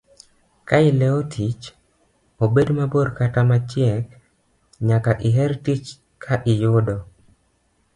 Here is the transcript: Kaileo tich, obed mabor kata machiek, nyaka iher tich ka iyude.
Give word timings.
Kaileo 0.69 1.19
tich, 1.35 1.63
obed 2.45 2.67
mabor 2.77 3.07
kata 3.17 3.41
machiek, 3.49 4.05
nyaka 4.87 5.11
iher 5.29 5.53
tich 5.65 5.87
ka 6.23 6.33
iyude. 6.53 6.95